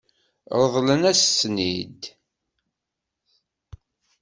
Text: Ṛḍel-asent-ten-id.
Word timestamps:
Ṛḍel-asent-ten-id. 0.61 2.01